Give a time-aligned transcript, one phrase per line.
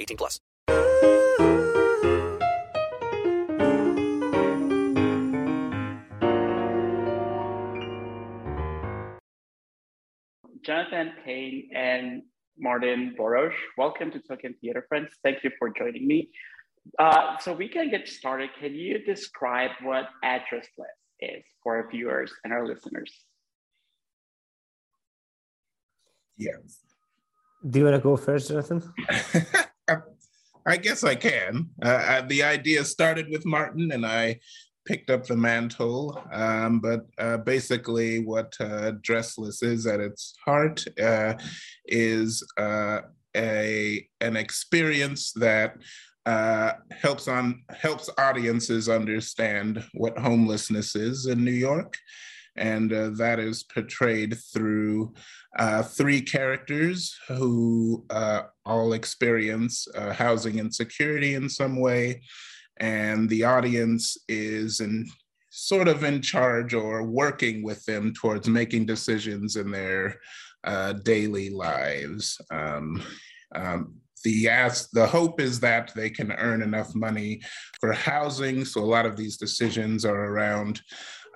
[0.00, 0.40] 18 plus.
[10.62, 12.22] Jonathan Payne and
[12.58, 15.08] Martin Boross, welcome to Token Theater Friends.
[15.24, 16.30] Thank you for joining me.
[16.98, 18.50] Uh, so we can get started.
[18.58, 23.12] Can you describe what addressless is for our viewers and our listeners?
[26.36, 26.80] Yes.
[27.68, 28.82] Do you want to go first, Jonathan?
[30.66, 31.70] I guess I can.
[31.82, 34.40] Uh, uh, the idea started with Martin, and I
[34.86, 36.20] picked up the mantle.
[36.32, 41.34] Um, but uh, basically, what uh, Dressless is at its heart uh,
[41.86, 43.00] is uh,
[43.36, 45.76] a an experience that
[46.26, 51.96] uh, helps on helps audiences understand what homelessness is in New York,
[52.56, 55.12] and uh, that is portrayed through
[55.58, 62.22] uh, three characters who uh, all experience uh, housing insecurity in some way,
[62.78, 65.06] and the audience is in
[65.50, 70.16] sort of in charge or working with them towards making decisions in their
[70.64, 72.40] uh, daily lives.
[72.50, 73.02] Um,
[73.54, 73.94] um,
[74.24, 77.40] the ask the hope is that they can earn enough money
[77.80, 80.80] for housing so a lot of these decisions are around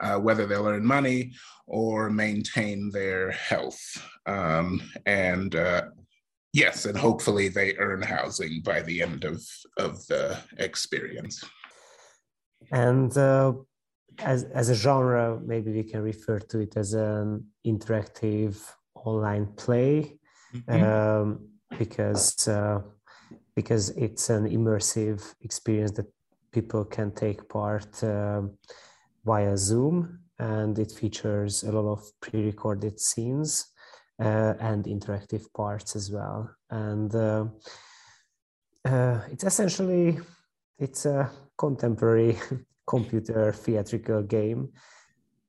[0.00, 1.32] uh, whether they'll earn money
[1.66, 3.80] or maintain their health
[4.26, 5.82] um, and uh,
[6.52, 9.42] yes and hopefully they earn housing by the end of
[9.78, 11.44] of the experience
[12.72, 13.52] and uh,
[14.20, 18.56] as, as a genre maybe we can refer to it as an interactive
[18.94, 20.18] online play
[20.54, 20.84] mm-hmm.
[20.84, 22.80] um, because uh,
[23.54, 26.06] because it's an immersive experience that
[26.52, 28.42] people can take part uh,
[29.24, 33.66] via Zoom, and it features a lot of pre-recorded scenes
[34.20, 36.50] uh, and interactive parts as well.
[36.70, 37.46] And uh,
[38.84, 40.18] uh, it's essentially
[40.78, 42.38] it's a contemporary
[42.86, 44.72] computer theatrical game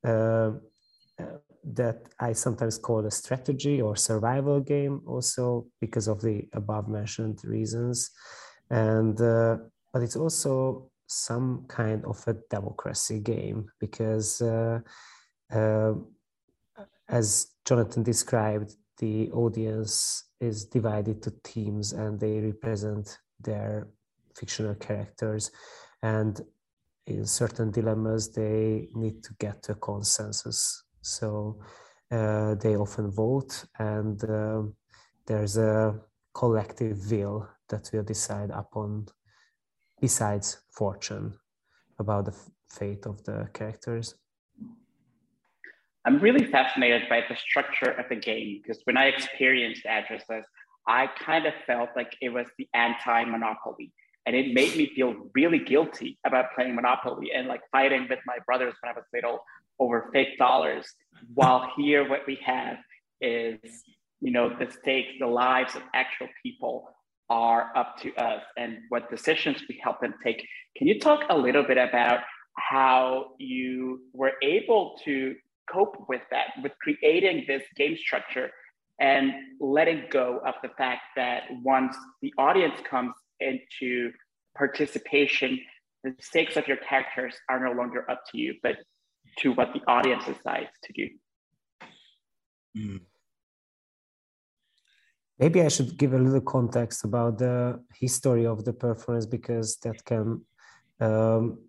[0.04, 0.52] uh,
[1.74, 7.40] that I sometimes call a strategy or survival game, also because of the above mentioned
[7.44, 8.12] reasons.
[8.70, 9.58] And uh,
[9.92, 14.80] but it's also some kind of a democracy game because, uh,
[15.52, 15.94] uh,
[17.08, 23.88] as Jonathan described, the audience is divided to teams and they represent their
[24.36, 25.52] fictional characters.
[26.02, 26.42] And
[27.06, 31.60] in certain dilemmas, they need to get to a consensus so
[32.10, 34.64] uh, they often vote, and uh,
[35.28, 36.00] there's a
[36.34, 39.06] collective will that will decide upon,
[40.02, 41.34] besides fortune,
[42.00, 42.36] about the
[42.70, 44.16] fate of the characters.
[46.06, 50.44] I'm really fascinated by the structure of the game because when I experienced addressless,
[50.88, 53.92] I kind of felt like it was the anti-monopoly.
[54.28, 58.38] And it made me feel really guilty about playing Monopoly and like fighting with my
[58.46, 59.40] brothers when I was little
[59.80, 60.88] over fake dollars.
[61.34, 62.78] While here, what we have
[63.22, 63.84] is,
[64.22, 66.90] you know, the stakes, the lives of actual people
[67.30, 70.48] are up to us and what decisions we help them take.
[70.78, 72.20] Can you talk a little bit about
[72.58, 75.36] how you were able to
[75.72, 78.50] cope with that, with creating this game structure
[79.00, 84.12] and letting go of the fact that once the audience comes into
[84.56, 85.60] participation,
[86.04, 88.78] the stakes of your characters are no longer up to you, but
[89.40, 91.10] to what the audience decides to do.
[92.78, 93.02] Mm.
[95.40, 100.04] Maybe I should give a little context about the history of the performance because that
[100.06, 100.42] can
[101.02, 101.60] um,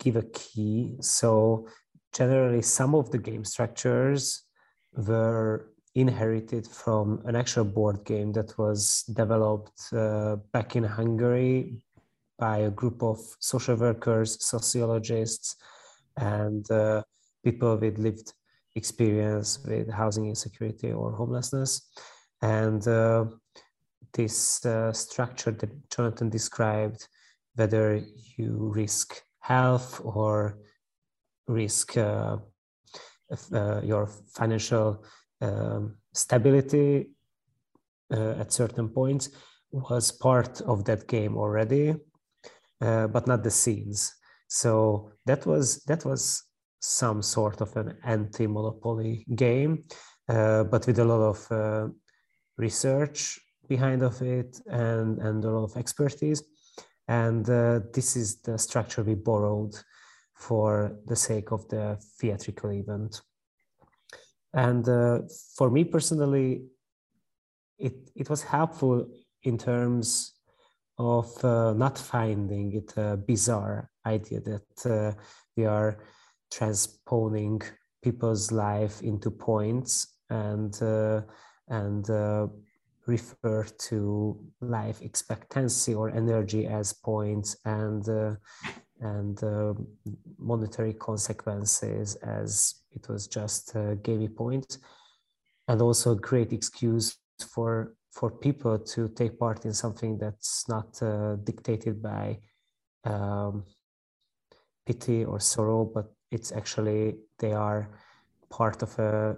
[0.00, 0.96] give a key.
[1.00, 1.68] So,
[2.12, 4.42] generally, some of the game structures
[4.96, 11.84] were inherited from an actual board game that was developed uh, back in Hungary
[12.38, 15.56] by a group of social workers, sociologists,
[16.16, 17.02] and uh,
[17.44, 18.32] people with lived
[18.74, 21.90] experience with housing insecurity or homelessness.
[22.42, 23.26] And uh,
[24.12, 27.08] this uh, structure that Jonathan described,
[27.54, 28.00] whether
[28.36, 30.58] you risk health or
[31.46, 32.36] risk uh,
[33.52, 35.04] uh, your financial
[35.40, 37.10] um, stability
[38.12, 39.30] uh, at certain points
[39.70, 41.94] was part of that game already,
[42.80, 44.14] uh, but not the scenes.
[44.48, 46.42] So that was that was
[46.80, 49.84] some sort of an anti-monopoly game,
[50.28, 51.88] uh, but with a lot of uh,
[52.58, 56.42] research behind of it and and a lot of expertise.
[57.06, 59.74] And uh, this is the structure we borrowed
[60.34, 63.22] for the sake of the theatrical event.
[64.52, 65.20] And uh,
[65.56, 66.64] for me personally,
[67.78, 69.08] it, it was helpful
[69.42, 70.34] in terms
[70.98, 75.12] of uh, not finding it a bizarre idea that uh,
[75.56, 75.98] we are
[76.50, 77.62] transposing
[78.02, 81.22] people's life into points and uh,
[81.68, 82.46] and uh,
[83.06, 88.34] refer to life expectancy or energy as points and uh,
[89.00, 89.74] and uh,
[90.38, 94.78] monetary consequences as it was just a gamey point.
[95.68, 97.16] And also a great excuse
[97.54, 102.38] for for people to take part in something that's not uh, dictated by
[103.04, 103.64] um,
[104.86, 107.90] pity or sorrow but it's actually they are
[108.50, 109.36] part of a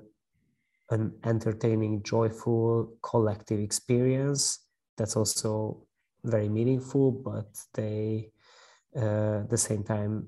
[0.91, 4.67] an entertaining joyful collective experience
[4.97, 5.87] that's also
[6.25, 8.31] very meaningful but they
[8.97, 10.27] uh, at the same time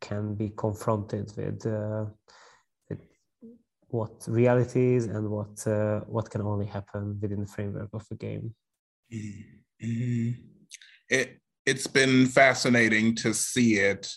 [0.00, 2.06] can be confronted with, uh,
[2.88, 3.00] with
[3.88, 8.14] what reality is and what uh, what can only happen within the framework of the
[8.16, 8.54] game.
[9.12, 10.30] Mm-hmm.
[11.08, 14.10] It it's been fascinating to see it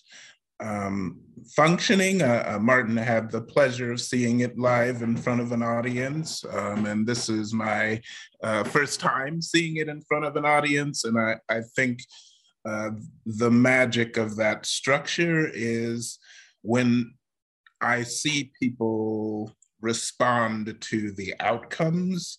[0.64, 1.20] um,
[1.56, 2.22] functioning.
[2.22, 6.44] Uh, uh, Martin had the pleasure of seeing it live in front of an audience,
[6.52, 8.02] um, and this is my
[8.42, 12.00] uh, first time seeing it in front of an audience, and I I think
[12.66, 12.92] uh,
[13.26, 16.18] the magic of that structure is
[16.62, 17.14] when
[17.82, 19.52] I see people
[19.82, 22.38] respond to the outcomes.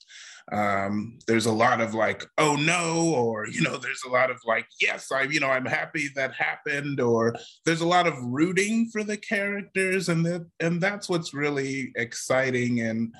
[0.52, 4.38] Um, there's a lot of like, oh no, or you know, there's a lot of
[4.44, 8.90] like, yes, I, you know, I'm happy that happened, or there's a lot of rooting
[8.92, 13.14] for the characters, and that, and that's what's really exciting and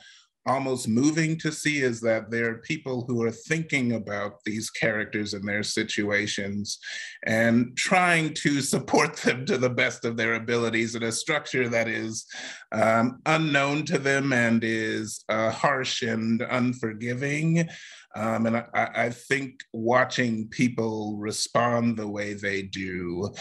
[0.46, 5.32] almost moving to see is that there are people who are thinking about these characters
[5.32, 6.78] and their situations
[7.24, 11.88] and trying to support them to the best of their abilities in a structure that
[11.88, 12.26] is
[12.72, 17.68] um, unknown to them and is uh, harsh and unforgiving.
[18.16, 23.32] Um, and I, I, think watching people respond the way they do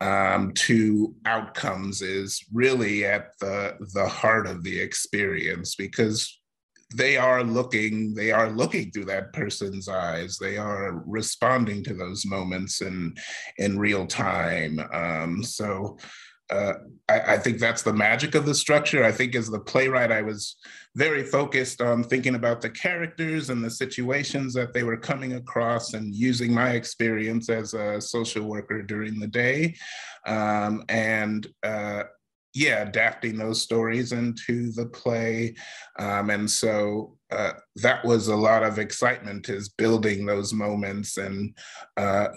[0.00, 6.40] um, to outcomes is really at the the heart of the experience because
[6.92, 12.24] they are looking they are looking through that person's eyes they are responding to those
[12.26, 13.14] moments in
[13.58, 15.96] in real time um, so
[16.52, 16.74] uh,
[17.08, 19.04] I, I, think that's the magic of the structure.
[19.04, 20.56] I think as the playwright, I was
[20.94, 25.94] very focused on thinking about the characters and the situations that they were coming across
[25.94, 29.74] and using my experience as a social worker during the day.
[30.26, 32.02] Um, and uh,
[32.54, 35.54] yeah, adapting those stories into the play.
[35.98, 41.56] Um, and so uh, that was a lot of excitement is building those moments and
[41.96, 42.28] uh,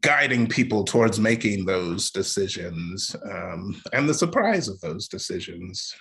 [0.00, 5.94] guiding people towards making those decisions um, and the surprise of those decisions.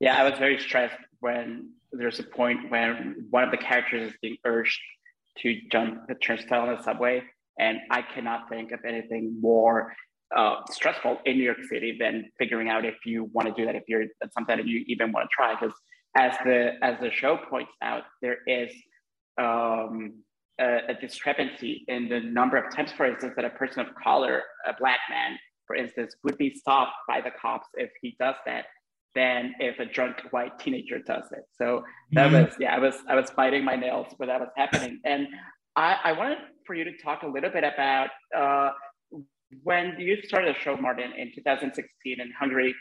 [0.00, 4.18] Yeah, I was very stressed when there's a point when one of the characters is
[4.20, 4.80] being urged
[5.38, 7.22] to jump the turnstile on the subway.
[7.58, 9.94] And I cannot think of anything more
[10.36, 13.76] uh, stressful in New York City than figuring out if you want to do that,
[13.76, 15.54] if you're that's something that you even want to try.
[15.54, 15.76] Because
[16.16, 18.70] as the as the show points out, there is
[19.38, 20.14] um,
[20.60, 24.42] a, a, discrepancy in the number of times, for instance, that a person of color,
[24.66, 25.36] a black man,
[25.66, 28.66] for instance, would be stopped by the cops if he does that
[29.14, 31.44] than if a drunk white teenager does it.
[31.56, 32.44] So that mm-hmm.
[32.46, 35.00] was yeah, I was I was biting my nails when that was happening.
[35.04, 35.28] And
[35.76, 38.70] I, I wanted for you to talk a little bit about uh,
[39.62, 42.74] when you started the show, Martin, in 2016 in Hungary,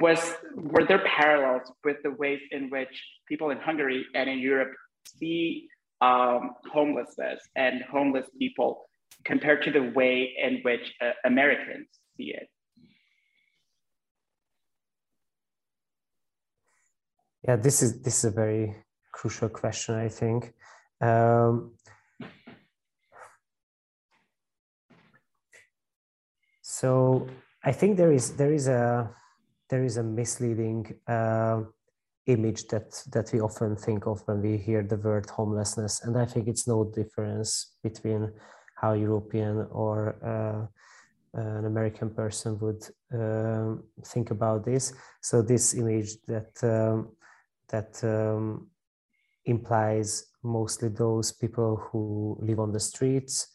[0.00, 4.72] was were there parallels with the ways in which people in Hungary and in Europe
[5.18, 5.68] see
[6.00, 8.88] um, homelessness and homeless people
[9.24, 12.48] compared to the way in which uh, Americans see it?
[17.46, 18.76] Yeah, this is this is a very
[19.12, 20.52] crucial question, I think.
[21.00, 21.72] Um,
[26.82, 27.28] so
[27.62, 29.08] I think there is there is a
[29.70, 31.62] there is a misleading uh,
[32.26, 36.26] image that that we often think of when we hear the word homelessness, and I
[36.26, 38.32] think it's no difference between
[38.74, 39.94] how European or
[40.32, 42.82] uh, an American person would
[43.14, 44.92] um, think about this.
[45.20, 47.14] So this image that um,
[47.68, 48.70] that um,
[49.44, 53.46] implies mostly those people who live on the streets,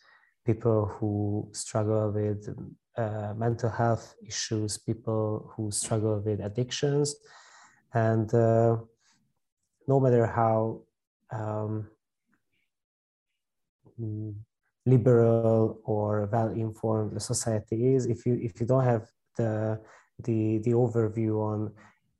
[0.45, 2.47] people who struggle with
[2.97, 7.15] uh, mental health issues, people who struggle with addictions,
[7.93, 8.77] and uh,
[9.87, 10.81] no matter how
[11.31, 11.87] um,
[14.85, 19.79] liberal or well-informed the society is, if you if you don't have the
[20.23, 21.71] the the overview on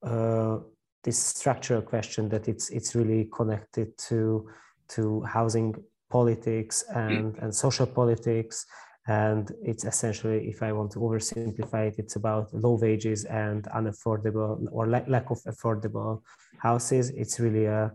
[0.04, 0.60] uh,
[1.04, 4.48] this structural question that it's it's really connected to
[4.90, 5.76] to housing
[6.10, 8.66] politics and and social politics
[9.08, 14.68] and it's essentially if i want to oversimplify it it's about low wages and unaffordable
[14.72, 16.22] or lack, lack of affordable
[16.58, 17.10] houses.
[17.12, 17.92] It's really a,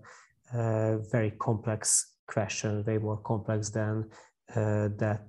[0.54, 4.09] a very complex question way more complex than
[4.54, 5.26] uh, that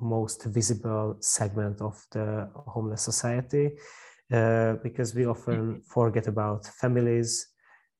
[0.00, 3.72] most visible segment of the homeless society
[4.32, 7.48] uh, because we often forget about families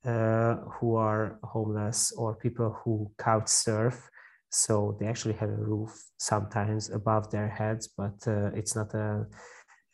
[0.04, 4.10] uh, who are homeless or people who couch surf
[4.54, 9.26] so they actually have a roof sometimes above their heads but uh, it's not a,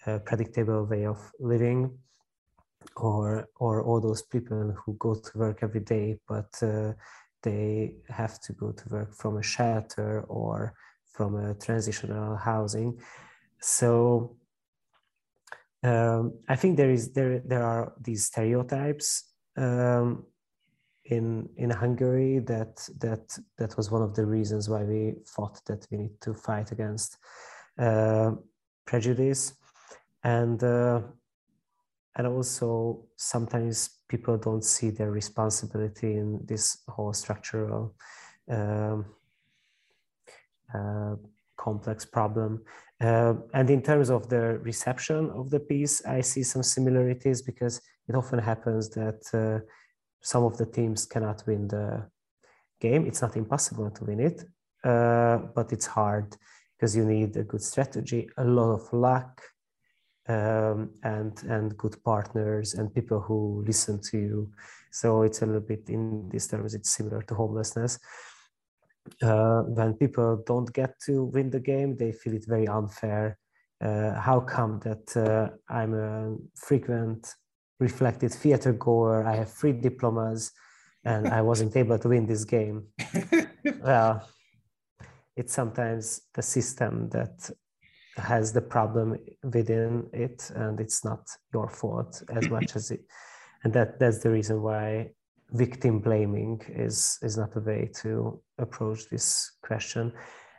[0.07, 1.91] a, predictable way of living
[2.97, 6.93] or or all those people who go to work every day but uh,
[7.43, 10.75] they have to go to work from a shelter or
[11.13, 12.99] from a transitional housing.
[13.61, 14.37] So
[15.83, 20.25] um, i think there is there there are these stereotypes um,
[21.11, 25.87] in in Hungary that that that was one of the reasons why we thought that
[25.91, 27.19] we need to fight against
[27.79, 28.33] uh,
[28.87, 29.55] prejudice.
[30.23, 31.01] And uh,
[32.17, 37.95] and also sometimes people don't see their responsibility in this whole structural
[38.49, 39.07] um,
[40.75, 41.15] uh,
[41.57, 42.63] complex problem.
[43.01, 47.81] Uh, and in terms of the reception of the piece i see some similarities because
[48.09, 49.59] it often happens that uh,
[50.23, 52.07] some of the teams cannot win the
[52.81, 53.07] game.
[53.07, 54.45] It's not impossible to win it,
[54.85, 56.37] uh, but it's hard
[56.77, 59.43] because you need a good strategy, a lot of luck,
[60.29, 64.51] um, and and good partners and people who listen to you.
[64.93, 67.99] So it's a little bit in these terms, it's similar to homelessness.
[69.23, 73.39] Uh, when people don't get to win the game, they feel it very unfair.
[73.83, 77.35] Uh, how come that uh, I'm a frequent
[77.81, 79.27] reflected theater goer.
[79.27, 80.53] I have three diplomas,
[81.05, 82.85] and I wasn't able to win this game.
[83.83, 84.29] well,
[85.37, 87.51] it's sometimes the system that
[88.17, 93.01] has the problem within it, and it's not your fault as much as it.
[93.65, 95.11] And that that's the reason why
[95.53, 100.13] victim blaming is is not a way to approach this question.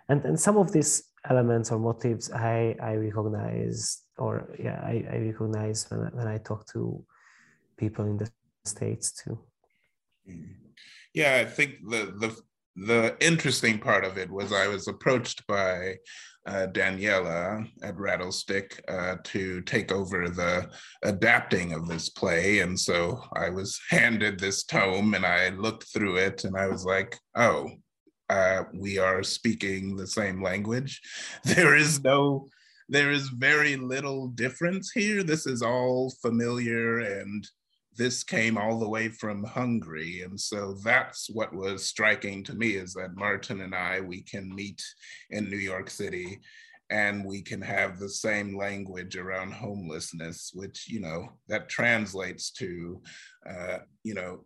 [0.09, 5.17] And and some of these elements or motives I I recognize or yeah I, I
[5.17, 7.03] recognize when when I talk to
[7.81, 8.29] people in the
[8.63, 9.37] states too.
[11.13, 12.31] Yeah, I think the the
[12.75, 15.95] the interesting part of it was I was approached by
[16.45, 20.69] uh, Daniella at Rattlestick uh, to take over the
[21.03, 22.59] adapting of this play.
[22.59, 26.85] And so I was handed this tome and I looked through it and I was
[26.85, 27.69] like, oh,
[28.29, 31.01] uh, we are speaking the same language.
[31.43, 32.47] There is no,
[32.89, 35.23] there is very little difference here.
[35.23, 37.47] This is all familiar and
[37.97, 40.21] this came all the way from Hungary.
[40.21, 44.53] And so that's what was striking to me is that Martin and I, we can
[44.53, 44.81] meet
[45.29, 46.39] in New York City
[46.89, 53.01] and we can have the same language around homelessness, which, you know, that translates to,
[53.49, 54.45] uh, you know,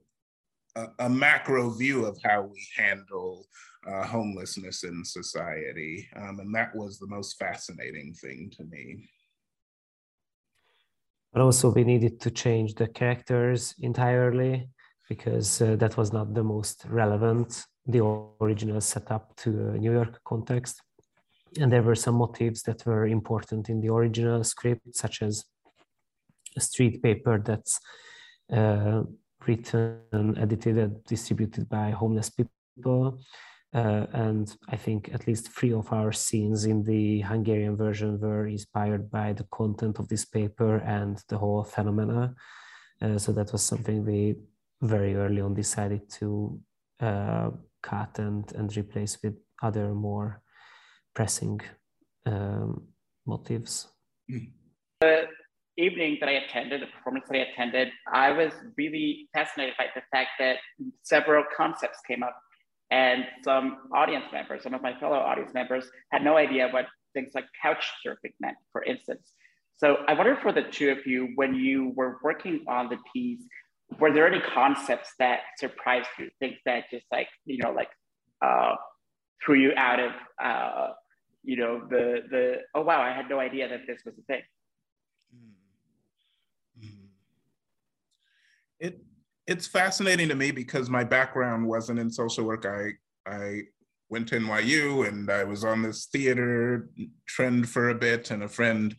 [0.76, 3.48] a, a, macro view of how we handle
[3.88, 6.08] uh, homelessness in society.
[6.16, 9.10] Um, and that was the most fascinating thing to me
[11.36, 14.70] but also we needed to change the characters entirely
[15.10, 18.02] because uh, that was not the most relevant the
[18.42, 20.82] original setup to a new york context.
[21.60, 25.44] And there were some motifs that were important in the original script such as
[26.56, 27.82] a street paper that's
[28.52, 29.04] uh,
[29.46, 33.20] written edited and distributed by homeless people
[33.76, 38.48] uh, and I think at least three of our scenes in the Hungarian version were
[38.48, 42.34] inspired by the content of this paper and the whole phenomena.
[43.02, 44.36] Uh, so that was something we
[44.82, 46.58] very early on decided to
[47.02, 47.50] uh,
[47.84, 50.42] cut and, and replace with other more
[51.14, 51.60] pressing
[52.26, 52.88] um,
[53.26, 53.90] motives.
[55.02, 55.28] The
[55.78, 60.02] evening that I attended, the performance that I attended, I was really fascinated by the
[60.14, 60.58] fact that
[61.04, 62.38] several concepts came up
[62.96, 65.84] and some audience members, some of my fellow audience members
[66.14, 69.34] had no idea what things like couch surfing meant, for instance.
[69.76, 73.42] So I wonder for the two of you, when you were working on the piece,
[74.00, 76.30] were there any concepts that surprised you?
[76.40, 77.90] Things that just like, you know, like
[78.42, 78.76] uh,
[79.44, 80.12] threw you out of,
[80.42, 80.94] uh,
[81.44, 82.44] you know, the, the,
[82.76, 84.42] oh, wow, I had no idea that this was a thing.
[86.80, 87.06] Mm-hmm.
[88.80, 89.02] It,
[89.48, 92.66] it's fascinating to me because my background wasn't in social work.
[92.66, 92.92] I,
[93.30, 93.62] I
[94.10, 96.90] went to NYU and I was on this theater
[97.28, 98.96] trend for a bit and a friend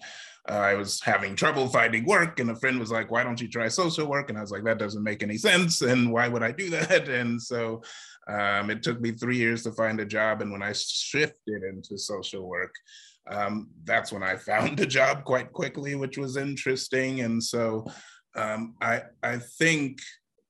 [0.48, 3.48] uh, I was having trouble finding work, and a friend was like, "Why don't you
[3.48, 6.42] try social work?" And I was like, "That doesn't make any sense, and why would
[6.42, 7.82] I do that?" And so
[8.28, 11.98] um, it took me three years to find a job, and when I shifted into
[11.98, 12.74] social work,
[13.28, 17.22] um, that's when I found a job quite quickly, which was interesting.
[17.22, 17.86] And so
[18.36, 19.98] um, I I think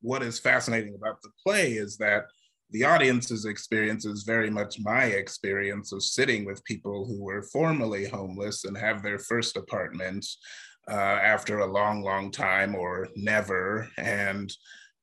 [0.07, 2.27] what is fascinating about the play is that
[2.71, 8.07] the audience's experience is very much my experience of sitting with people who were formerly
[8.07, 10.25] homeless and have their first apartment
[10.89, 14.53] uh, after a long, long time or never, and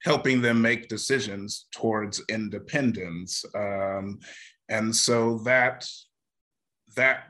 [0.04, 3.44] helping them make decisions towards independence.
[3.54, 4.20] Um,
[4.70, 5.86] and so that
[6.96, 7.26] that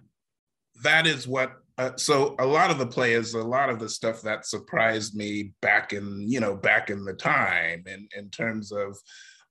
[0.84, 3.89] that is what uh, so a lot of the play is a lot of the
[3.89, 8.72] stuff that surprised me back in you know back in the time in, in terms
[8.72, 8.98] of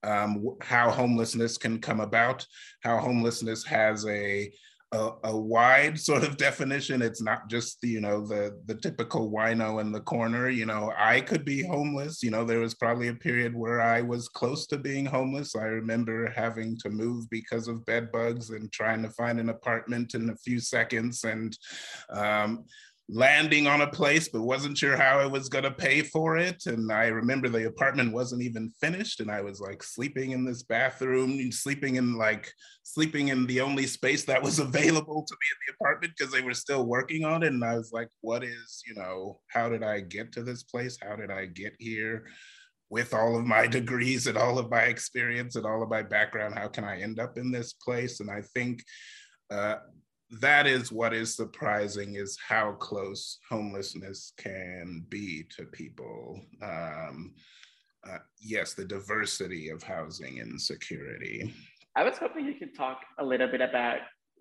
[0.05, 2.47] um, how homelessness can come about,
[2.81, 4.51] how homelessness has a,
[4.93, 7.03] a, a wide sort of definition.
[7.03, 10.49] It's not just you know the the typical wino in the corner.
[10.49, 12.23] You know, I could be homeless.
[12.23, 15.57] You know, there was probably a period where I was close to being homeless.
[15.57, 20.15] I remember having to move because of bed bugs and trying to find an apartment
[20.15, 21.57] in a few seconds and.
[22.11, 22.65] Um,
[23.09, 26.65] landing on a place, but wasn't sure how I was going to pay for it.
[26.67, 29.21] And I remember the apartment wasn't even finished.
[29.21, 33.87] And I was like sleeping in this bathroom, sleeping in like sleeping in the only
[33.87, 37.43] space that was available to me in the apartment because they were still working on
[37.43, 37.53] it.
[37.53, 40.97] And I was like, what is, you know, how did I get to this place?
[41.03, 42.27] How did I get here?
[42.89, 46.59] With all of my degrees and all of my experience and all of my background,
[46.59, 48.21] how can I end up in this place?
[48.21, 48.85] And I think
[49.51, 49.77] uh,
[50.41, 56.41] that is what is surprising is how close homelessness can be to people.
[56.63, 57.35] Um,
[58.09, 61.53] uh, yes, the diversity of housing and security.
[61.95, 63.99] I was hoping you could talk a little bit about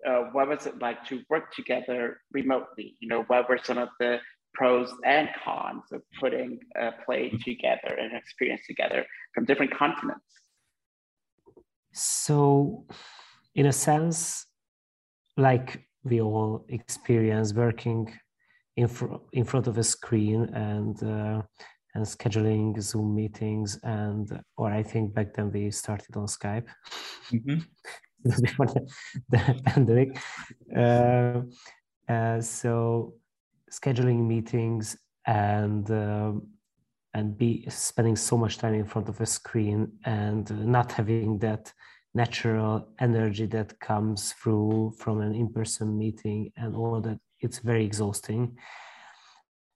[0.08, 2.96] uh, what was it like to work together remotely?
[3.00, 4.20] You know, what were some of the
[4.54, 10.26] pros and cons of putting a play together and experience together from different continents?
[11.94, 12.86] So,
[13.54, 14.46] in a sense,
[15.38, 18.12] like we all experience working
[18.78, 21.42] in, fr- in front of a screen and uh,
[21.94, 26.68] and scheduling zoom meetings and or i think back then we started on skype
[27.32, 27.60] mm-hmm.
[28.42, 28.88] before the,
[29.30, 30.18] the pandemic
[30.76, 31.42] uh,
[32.12, 33.14] uh, so
[33.72, 36.32] scheduling meetings and uh,
[37.14, 41.74] and be spending so much time in front of a screen and not having that
[42.14, 48.58] natural energy that comes through from an in-person meeting and all that it's very exhausting.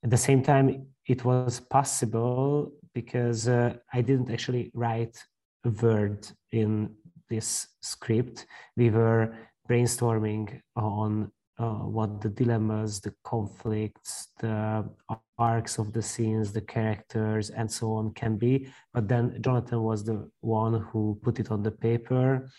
[0.03, 5.17] At the same time it was possible because uh, i didn't actually write
[5.65, 6.95] a word in
[7.29, 8.45] this script.
[8.77, 9.35] We were
[9.69, 14.89] brainstorming on uh, what the dilemmas, the conflicts, the
[15.37, 18.67] arcs of the scenes, the characters, and so on can be.
[18.93, 22.49] But then Jonathan was the one who put it on the paper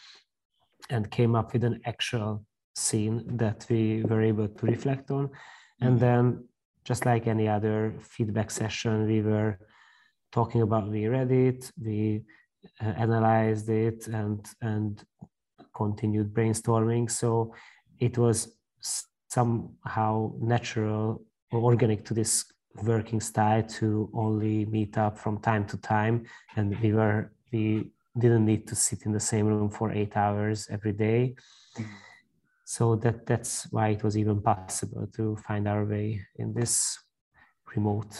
[0.90, 5.30] and came up with an actual scene that we were able to reflect on.
[5.80, 5.98] And mm-hmm.
[5.98, 6.48] then,
[6.84, 9.58] just like any other feedback session, we were
[10.32, 12.22] talking about, we read it, we
[12.80, 15.04] uh, analyzed it, and and
[15.74, 17.10] continued brainstorming.
[17.10, 17.54] So
[17.98, 18.56] it was
[19.28, 21.22] somehow natural
[21.52, 22.44] or organic to this
[22.82, 26.24] working style to only meet up from time to time.
[26.56, 30.68] And we were we didn't need to sit in the same room for eight hours
[30.70, 31.36] every day.
[32.64, 36.98] So that that's why it was even possible to find our way in this
[37.74, 38.14] remote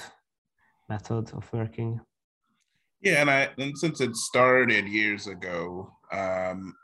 [0.89, 2.01] method of working.
[3.01, 6.75] Yeah and i and since it started years ago um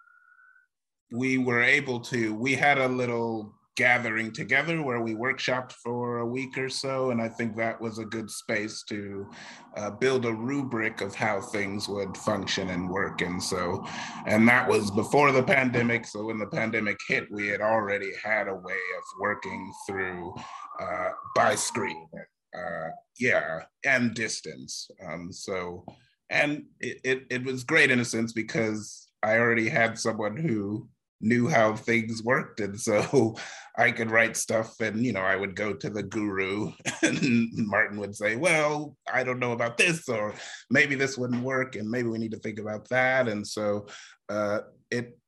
[1.10, 6.26] we were able to we had a little gathering together where we workshopped for a
[6.26, 7.10] week or so.
[7.10, 9.30] And I think that was a good space to
[9.76, 13.22] uh, build a rubric of how things would function and work.
[13.22, 13.86] And so,
[14.26, 16.06] and that was before the pandemic.
[16.06, 20.34] So when the pandemic hit, we had already had a way of working through
[20.80, 22.08] uh, by screen.
[22.54, 24.90] Uh, yeah, and distance.
[25.06, 25.86] Um, so,
[26.28, 30.88] and it, it, it was great in a sense because I already had someone who
[31.22, 32.60] knew how things worked.
[32.60, 33.36] And so
[33.78, 36.70] i could write stuff and you know i would go to the guru
[37.02, 40.34] and martin would say well i don't know about this or
[40.68, 43.28] maybe this wouldn't work and maybe we need to think about that.
[43.28, 43.86] And so
[44.28, 45.18] uh, it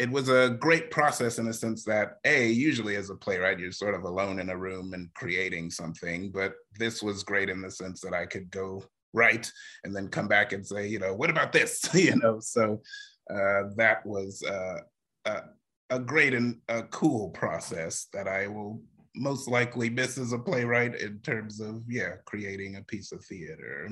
[0.00, 3.70] it was a great process in a sense that a usually as a playwright you're
[3.70, 7.70] sort of alone in a room and creating something but this was great in the
[7.70, 9.48] sense that i could go write
[9.84, 11.88] and then come back and say you know what about this?
[11.94, 12.82] You know so
[13.30, 14.80] uh, that was uh,
[15.24, 15.42] a,
[15.90, 18.80] a great and a cool process that I will
[19.16, 23.88] most likely miss as a playwright in terms of yeah creating a piece of theater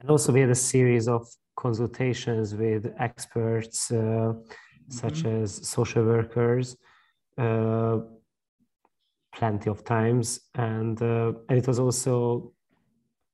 [0.00, 1.26] and also we had a series of
[1.56, 4.36] consultations with experts uh, mm-hmm.
[4.88, 6.76] such as social workers
[7.38, 7.98] uh,
[9.34, 12.52] plenty of times and, uh, and it was also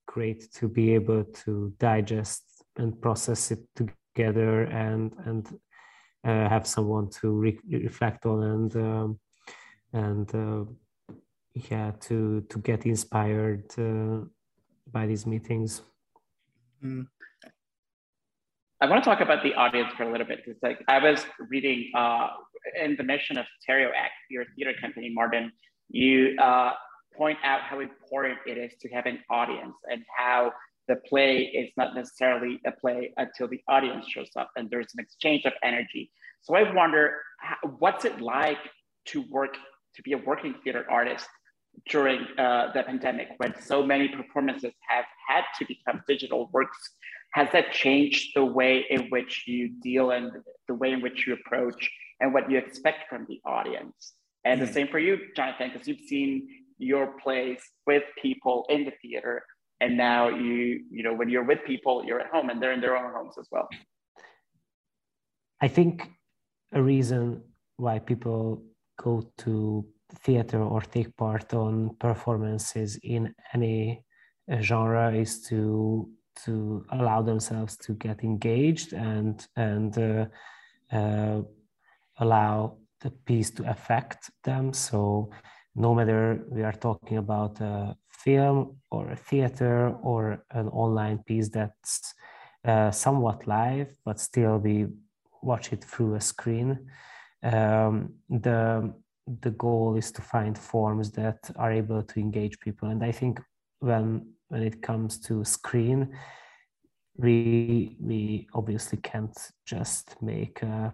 [0.07, 2.43] great to be able to digest
[2.77, 5.59] and process it together and and
[6.25, 9.19] uh, have someone to re- reflect on and um,
[9.93, 10.65] and uh,
[11.55, 14.25] yeah to to get inspired uh,
[14.91, 15.83] by these meetings
[16.85, 17.07] mm.
[18.81, 21.25] i want to talk about the audience for a little bit because like i was
[21.49, 22.29] reading uh,
[22.83, 25.51] in the mission of Stereo Akt, your theater company martin
[25.89, 26.73] you uh,
[27.17, 30.53] point out how important it is to have an audience and how
[30.91, 35.01] the play is not necessarily a play until the audience shows up and there's an
[35.05, 36.11] exchange of energy.
[36.43, 37.15] So I wonder,
[37.79, 38.59] what's it like
[39.07, 39.55] to work,
[39.95, 41.29] to be a working theater artist
[41.89, 46.79] during uh, the pandemic when so many performances have had to become digital works?
[47.35, 50.33] Has that changed the way in which you deal and
[50.67, 54.15] the way in which you approach and what you expect from the audience?
[54.45, 54.67] And mm-hmm.
[54.67, 56.49] the same for you, Jonathan, because you've seen
[56.79, 59.45] your plays with people in the theater
[59.81, 62.81] and now you you know when you're with people you're at home and they're in
[62.81, 63.69] their own homes as well.
[65.61, 66.09] I think
[66.73, 67.43] a reason
[67.77, 68.63] why people
[68.99, 74.05] go to theater or take part on performances in any
[74.61, 76.09] genre is to
[76.45, 80.27] to allow themselves to get engaged and and uh,
[80.93, 81.43] uh,
[82.19, 84.73] allow the piece to affect them.
[84.73, 85.31] So
[85.75, 91.49] no matter we are talking about a film or a theater or an online piece
[91.49, 92.15] that's
[92.65, 94.87] uh, somewhat live, but still we
[95.43, 96.87] watch it through a screen.
[97.43, 98.93] Um, the
[99.43, 103.41] the goal is to find forms that are able to engage people, and I think
[103.79, 106.15] when when it comes to screen,
[107.17, 110.93] we we obviously can't just make a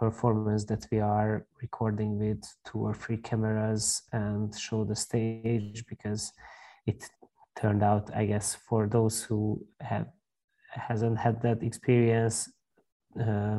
[0.00, 6.32] performance that we are recording with two or three cameras and show the stage because
[6.86, 6.98] it
[7.60, 9.40] turned out i guess for those who
[9.80, 10.08] have
[10.88, 12.36] hasn't had that experience
[13.26, 13.58] uh,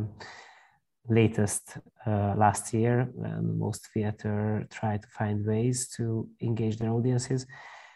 [1.10, 1.78] latest
[2.08, 7.46] uh, last year when most theater try to find ways to engage their audiences.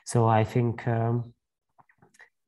[0.05, 1.33] So i think um,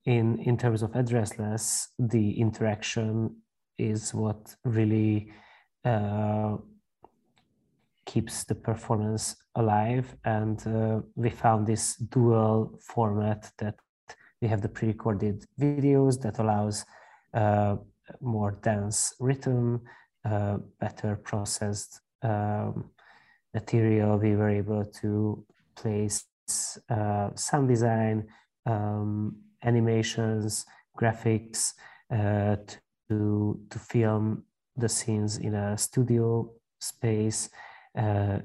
[0.06, 3.36] in in terms of addressless the interaction
[3.78, 5.32] is what really
[5.88, 6.58] uh,
[8.06, 10.16] keeps the performance alive.
[10.26, 13.76] And uh, we found this dual format that
[14.42, 16.86] we have the pre-recorded videos that allows
[17.34, 17.78] uh,
[18.22, 19.82] more dense rhythm,
[20.26, 22.90] uh, better processed um,
[23.54, 24.18] material.
[24.18, 25.46] We were able to
[25.76, 26.26] place
[26.90, 28.28] uh, sound design,
[28.66, 30.66] um, animations,
[31.00, 31.74] graphics
[33.10, 34.44] to to film
[34.78, 37.50] the scenes in a studio space,
[37.98, 38.40] uh,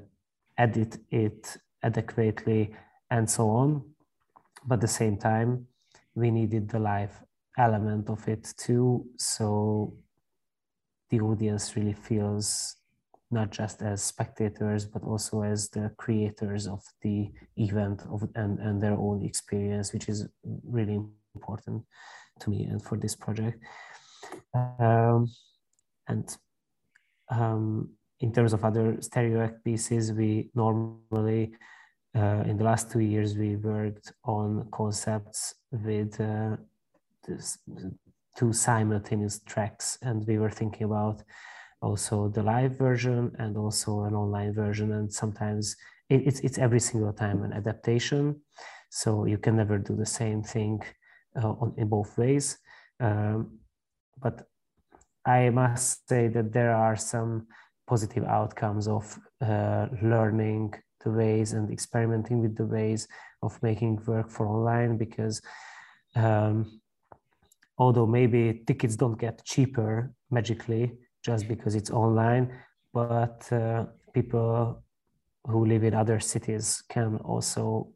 [0.57, 2.75] edit it adequately,
[3.09, 3.83] and so on.
[4.65, 5.67] But at the same time,
[6.15, 7.11] we needed the live
[7.57, 9.05] element of it too.
[9.17, 9.95] So
[11.09, 12.77] the audience really feels
[13.29, 18.81] not just as spectators, but also as the creators of the event of, and, and
[18.81, 20.27] their own experience, which is
[20.63, 20.99] really
[21.35, 21.83] important
[22.39, 23.59] to me and for this project.
[24.79, 25.31] Um,
[26.07, 26.35] and
[27.29, 27.89] um,
[28.19, 31.53] in terms of other stereo pieces, we normally,
[32.15, 36.55] uh, in the last two years, we worked on concepts with uh,
[37.27, 37.57] this,
[38.37, 41.23] two simultaneous tracks, and we were thinking about
[41.81, 44.93] also the live version and also an online version.
[44.93, 45.75] And sometimes
[46.09, 48.39] it, it's, it's every single time an adaptation.
[48.89, 50.81] So you can never do the same thing
[51.35, 52.57] uh, on, in both ways.
[52.99, 53.59] Um,
[54.21, 54.47] but
[55.25, 57.47] I must say that there are some
[57.87, 63.07] positive outcomes of uh, learning the ways and experimenting with the ways
[63.41, 65.41] of making work for online because
[66.15, 66.79] um,
[67.77, 72.53] although maybe tickets don't get cheaper magically just because it's online
[72.93, 74.83] but uh, people
[75.45, 77.89] who live in other cities can also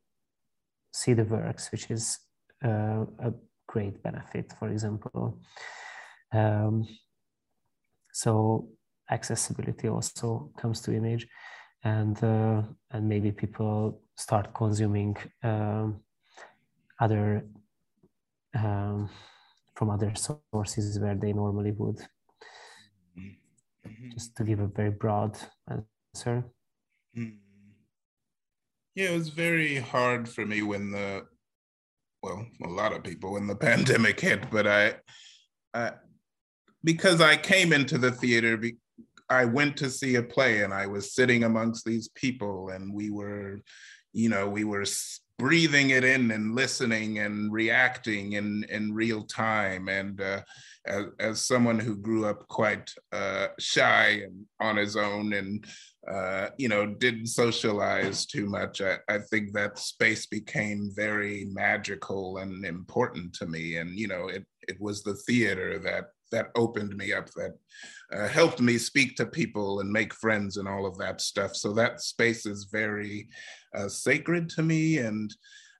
[0.91, 2.19] see the works which is
[2.65, 3.33] uh, a
[3.67, 5.39] great benefit for example.
[6.33, 6.87] Um,
[8.17, 8.67] so
[9.11, 11.27] accessibility also comes to image
[11.83, 16.01] and uh, and maybe people start consuming um,
[16.99, 17.45] other
[18.55, 19.07] um,
[19.75, 21.99] from other sources where they normally would
[23.15, 24.09] mm-hmm.
[24.13, 25.37] just to give a very broad
[25.69, 26.43] answer
[27.15, 27.37] mm.
[28.95, 31.23] yeah it was very hard for me when the
[32.23, 34.95] well a lot of people when the pandemic hit but i
[35.75, 35.91] i
[36.87, 38.77] because i came into the theater be,
[39.29, 43.09] I went to see a play and I was sitting amongst these people and we
[43.09, 43.59] were,
[44.13, 44.85] you know, we were
[45.37, 49.89] breathing it in and listening and reacting in, in real time.
[49.89, 50.41] And uh,
[50.85, 55.65] as, as someone who grew up quite uh, shy and on his own and,
[56.09, 62.37] uh, you know, didn't socialize too much, I, I think that space became very magical
[62.37, 63.75] and important to me.
[63.75, 67.57] And, you know, it, it was the theater that that opened me up, that
[68.13, 71.55] uh, helped me speak to people and make friends and all of that stuff.
[71.55, 73.29] So that space is very
[73.75, 74.97] uh, sacred to me.
[74.97, 75.33] And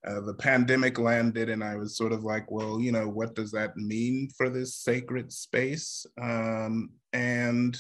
[0.06, 3.52] uh, the pandemic landed, and I was sort of like, well, you know, what does
[3.52, 6.06] that mean for this sacred space?
[6.22, 7.78] Um, and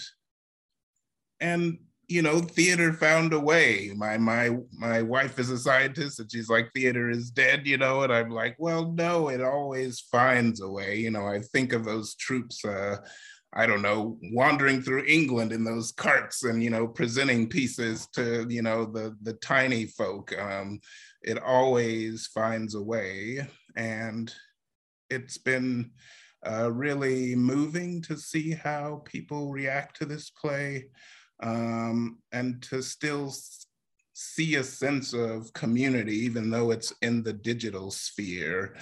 [1.39, 1.77] and
[2.07, 3.91] you know, theater found a way.
[3.95, 8.01] My my my wife is a scientist, and she's like, theater is dead, you know.
[8.03, 10.97] And I'm like, well, no, it always finds a way.
[10.97, 12.63] You know, I think of those troupes.
[12.63, 12.97] Uh,
[13.53, 18.45] I don't know, wandering through England in those carts and you know presenting pieces to
[18.49, 20.37] you know the the tiny folk.
[20.39, 20.79] Um,
[21.23, 24.33] it always finds a way, and
[25.09, 25.91] it's been
[26.47, 30.85] uh, really moving to see how people react to this play
[31.41, 33.33] um, and to still
[34.13, 38.75] see a sense of community, even though it's in the digital sphere,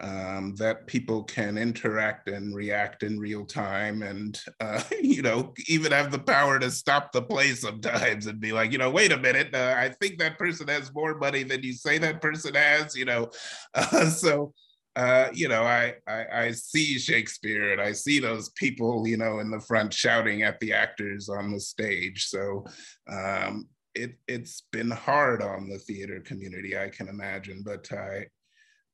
[0.00, 5.92] um, that people can interact and react in real time and, uh, you know, even
[5.92, 9.16] have the power to stop the play sometimes and be like, you know, wait a
[9.16, 12.96] minute, uh, I think that person has more money than you say that person has,
[12.96, 13.30] you know.
[13.74, 14.52] Uh, so,
[14.94, 19.38] uh, you know, I, I, I see Shakespeare and I see those people, you know,
[19.38, 22.26] in the front shouting at the actors on the stage.
[22.26, 22.66] So
[23.10, 27.62] um, it it's been hard on the theater community, I can imagine.
[27.64, 28.26] But I,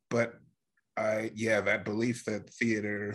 [0.09, 0.35] but
[0.97, 3.15] I, yeah, that belief that theater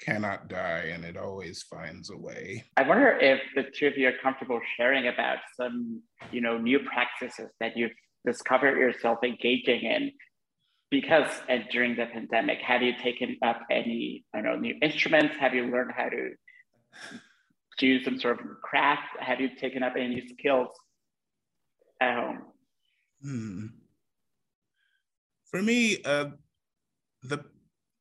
[0.00, 2.64] cannot die and it always finds a way.
[2.76, 6.80] I wonder if the two of you are comfortable sharing about some, you know, new
[6.80, 7.92] practices that you've
[8.26, 10.10] discovered yourself engaging in
[10.94, 15.34] because uh, during the pandemic, have you taken up any, I don't know, new instruments?
[15.40, 16.30] Have you learned how to
[17.78, 19.08] do some sort of craft?
[19.18, 20.68] Have you taken up any new skills
[22.00, 22.42] at home?
[23.20, 23.66] Hmm.
[25.50, 26.26] For me, uh,
[27.24, 27.44] the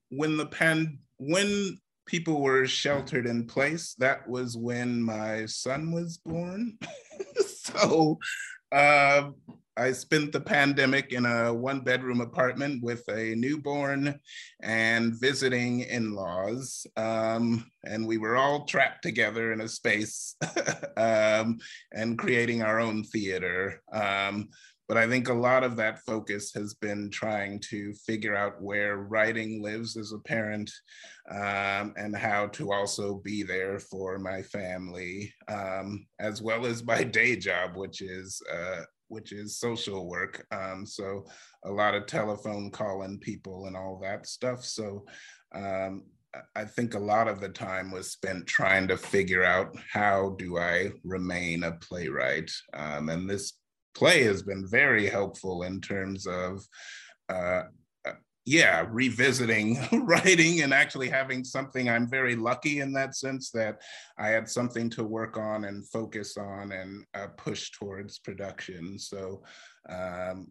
[0.09, 6.17] when the pan when people were sheltered in place, that was when my son was
[6.17, 6.77] born.
[7.47, 8.19] so
[8.71, 9.31] uh,
[9.75, 14.19] I spent the pandemic in a one bedroom apartment with a newborn
[14.61, 16.85] and visiting in laws.
[16.95, 20.35] Um, and we were all trapped together in a space
[20.97, 21.57] um,
[21.91, 23.81] and creating our own theater.
[23.91, 24.49] Um,
[24.87, 28.97] but I think a lot of that focus has been trying to figure out where
[28.97, 30.69] writing lives as a parent
[31.31, 37.03] um, and how to also be there for my family, um, as well as my
[37.19, 40.45] day job, which is uh, which is social work.
[40.51, 41.25] Um, so
[41.65, 44.63] a lot of telephone calling people and all that stuff.
[44.63, 45.05] So
[45.53, 46.03] um,
[46.55, 50.57] I think a lot of the time was spent trying to figure out how do
[50.57, 52.51] I remain a playwright.
[52.73, 53.53] Um, and this
[53.93, 56.65] play has been very helpful in terms of
[57.29, 57.63] uh,
[58.45, 61.89] yeah, revisiting writing and actually having something.
[61.89, 63.81] I'm very lucky in that sense that
[64.17, 68.99] I had something to work on and focus on and uh, push towards production.
[68.99, 69.43] So
[69.87, 70.47] um,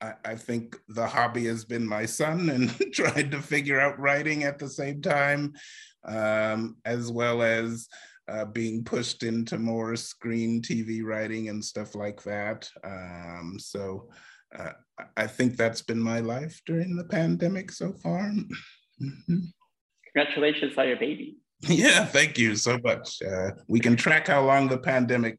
[0.00, 4.44] I, I, think the hobby has been my son and tried to figure out writing
[4.44, 5.54] at the same time,
[6.04, 7.86] um, as well as
[8.28, 12.68] uh, being pushed into more screen TV writing and stuff like that.
[12.82, 14.08] Um, so
[14.58, 14.72] uh,
[15.16, 18.20] I think that's been my life during the pandemic so far.
[18.20, 19.38] mm-hmm.
[20.12, 21.36] Congratulations on your baby.
[21.62, 23.20] Yeah, thank you so much.
[23.22, 25.38] Uh, we can track how long the pandemic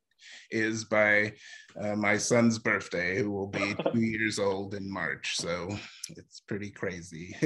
[0.51, 1.33] is by
[1.79, 5.35] uh, my son's birthday, who will be two years old in March.
[5.37, 5.69] So
[6.09, 7.35] it's pretty crazy.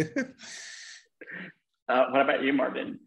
[1.90, 3.00] uh, what about you, Marvin?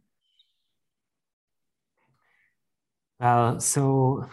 [3.20, 4.26] Uh, so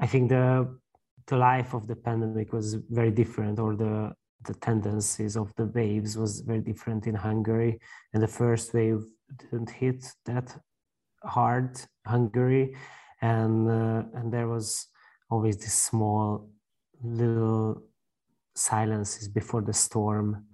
[0.00, 0.76] I think the
[1.26, 4.12] the life of the pandemic was very different, or the
[4.44, 7.78] the tendencies of the waves was very different in Hungary.
[8.12, 9.02] And the first wave
[9.38, 10.54] didn't hit that
[11.24, 12.76] hard Hungary,
[13.22, 14.88] and uh, and there was
[15.30, 16.50] always this small
[17.02, 17.82] little
[18.54, 20.46] silences before the storm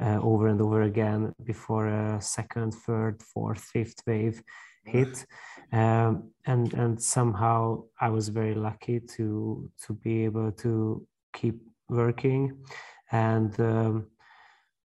[0.00, 4.42] uh, over and over again before a second, third, fourth, fifth wave
[4.86, 5.26] hit.
[5.72, 12.58] Um, and and somehow I was very lucky to to be able to keep working.
[13.10, 14.06] And um,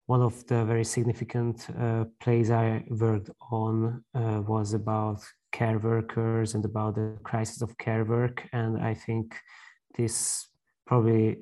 [0.06, 5.20] one of the very significant uh, plays I worked on uh, was about
[5.52, 8.46] care workers and about the crisis of care work.
[8.52, 9.34] And I think
[9.96, 10.48] this
[10.86, 11.38] probably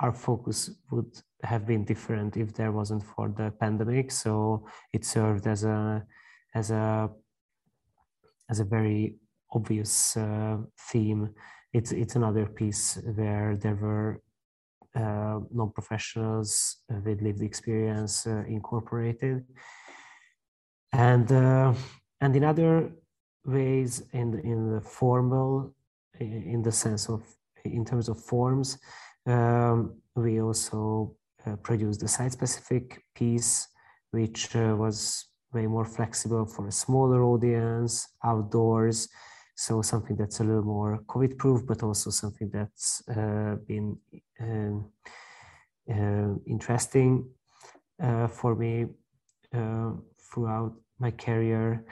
[0.00, 1.12] our focus would
[1.44, 4.10] have been different if there wasn't for the pandemic.
[4.10, 6.04] So it served as a
[6.54, 7.10] as a
[8.52, 9.02] as a very
[9.58, 10.58] obvious uh,
[10.90, 11.22] theme.
[11.72, 12.84] It's it's another piece
[13.18, 14.10] where there were
[15.02, 16.50] uh, non-professionals
[17.04, 19.38] with lived experience uh, incorporated,
[21.10, 21.72] and uh,
[22.20, 22.72] and in other
[23.56, 25.74] ways, in in the formal,
[26.20, 27.22] in the sense of
[27.64, 28.78] in terms of forms,
[29.26, 29.76] um,
[30.14, 33.68] we also uh, produced a site-specific piece,
[34.10, 39.08] which uh, was way more flexible for a smaller audience, outdoors.
[39.54, 43.98] So something that's a little more COVID-proof, but also something that's uh, been
[44.40, 44.90] um,
[45.90, 47.28] uh, interesting
[48.02, 48.86] uh, for me
[49.54, 51.84] uh, throughout my career.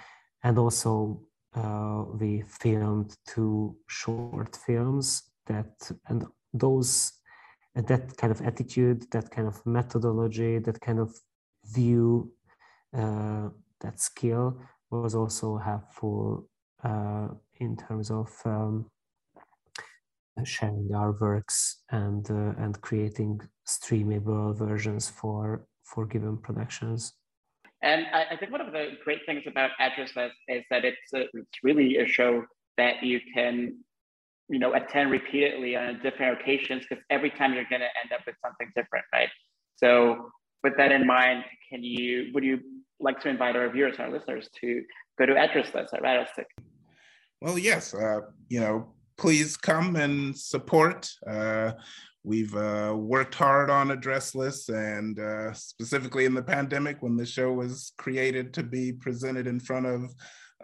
[0.42, 1.20] And also,
[1.54, 7.12] uh, we filmed two short films that, and those,
[7.74, 11.12] that kind of attitude, that kind of methodology, that kind of
[11.66, 12.32] view
[12.92, 16.48] that skill was also helpful
[16.84, 18.86] uh, in terms of um,
[20.44, 27.12] sharing our works and uh, and creating streamable versions for for given productions.
[27.82, 31.22] And I, I, think one of the great things about Addressless is that it's a,
[31.32, 32.44] it's really a show
[32.76, 33.78] that you can
[34.48, 38.20] you know attend repeatedly on different occasions because every time you're going to end up
[38.26, 39.30] with something different, right?
[39.76, 40.30] So
[40.62, 42.60] with that in mind, can you would you
[43.00, 44.82] like to invite our viewers and our listeners to
[45.18, 46.46] go to Addressless at Rattlestick?
[47.40, 47.94] Well, yes.
[47.94, 51.10] Uh, you know, please come and support.
[51.26, 51.72] Uh,
[52.22, 57.52] we've uh, worked hard on Addressless, and uh, specifically in the pandemic, when the show
[57.52, 60.14] was created to be presented in front of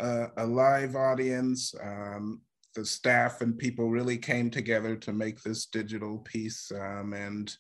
[0.01, 1.75] uh, a live audience.
[1.83, 2.43] Um,
[2.75, 7.57] the staff and people really came together to make this digital piece, um, and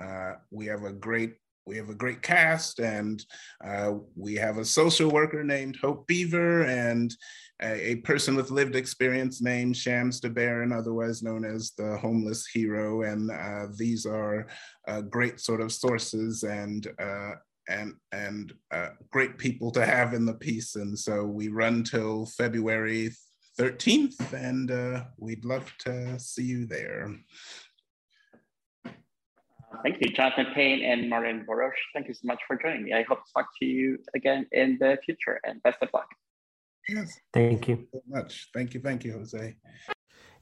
[0.00, 1.34] uh, we have a great
[1.66, 3.24] we have a great cast and
[3.64, 7.14] uh, we have a social worker named Hope Beaver and
[7.62, 13.02] a, a, person with lived experience named Shams DaBaron, otherwise known as the homeless hero.
[13.02, 14.46] And uh, these are
[14.86, 17.32] uh, great sort of sources and uh,
[17.68, 20.76] and and uh, great people to have in the piece.
[20.76, 23.10] And so we run till February
[23.58, 27.14] 13th, and uh, we'd love to see you there.
[29.82, 31.72] Thank you, Jonathan Payne and Martin Boross.
[31.92, 32.92] Thank you so much for joining me.
[32.92, 36.08] I hope to talk to you again in the future and best of luck.
[36.88, 37.18] Yes.
[37.32, 37.86] Thank you.
[37.92, 38.48] so much.
[38.52, 38.80] Thank you.
[38.80, 39.56] Thank you, Jose.